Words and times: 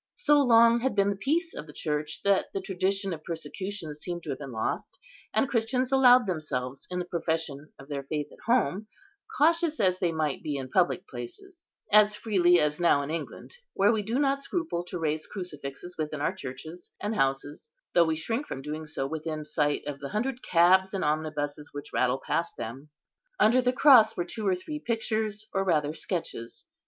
So 0.15 0.39
long 0.41 0.79
had 0.79 0.95
been 0.95 1.11
the 1.11 1.15
peace 1.15 1.53
of 1.53 1.67
the 1.67 1.73
Church, 1.73 2.21
that 2.23 2.51
the 2.53 2.59
tradition 2.61 3.13
of 3.13 3.23
persecution 3.23 3.93
seemed 3.93 4.23
to 4.23 4.31
have 4.31 4.39
been 4.39 4.51
lost; 4.51 4.97
and 5.31 5.47
Christians 5.47 5.91
allowed 5.91 6.25
themselves 6.25 6.87
in 6.89 6.97
the 6.97 7.05
profession 7.05 7.71
of 7.77 7.87
their 7.87 8.01
faith 8.01 8.31
at 8.31 8.39
home, 8.51 8.87
cautious 9.37 9.79
as 9.79 9.99
they 9.99 10.11
might 10.11 10.41
be 10.41 10.55
in 10.55 10.71
public 10.71 11.07
places; 11.07 11.69
as 11.91 12.15
freely 12.15 12.59
as 12.59 12.79
now 12.79 13.03
in 13.03 13.11
England, 13.11 13.55
where 13.73 13.91
we 13.91 14.01
do 14.01 14.17
not 14.17 14.41
scruple 14.41 14.83
to 14.85 14.97
raise 14.97 15.27
crucifixes 15.27 15.95
within 15.99 16.19
our 16.19 16.33
churches 16.33 16.91
and 16.99 17.13
houses, 17.13 17.69
though 17.93 18.03
we 18.05 18.15
shrink 18.15 18.47
from 18.47 18.63
doing 18.63 18.87
so 18.87 19.05
within 19.05 19.45
sight 19.45 19.85
of 19.85 19.99
the 19.99 20.09
hundred 20.09 20.41
cabs 20.41 20.95
and 20.95 21.03
omnibuses 21.05 21.75
which 21.75 21.93
rattle 21.93 22.17
past 22.25 22.57
them. 22.57 22.89
Under 23.39 23.61
the 23.61 23.71
cross 23.71 24.17
were 24.17 24.25
two 24.25 24.47
or 24.47 24.55
three 24.55 24.79
pictures, 24.79 25.45
or 25.53 25.63
rather 25.63 25.93
sketches. 25.93 26.65